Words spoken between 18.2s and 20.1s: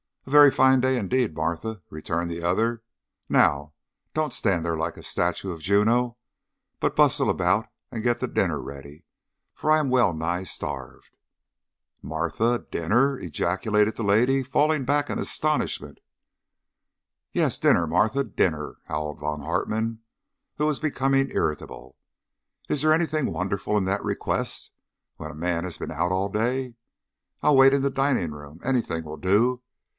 dinner!" howled Von Hartmann,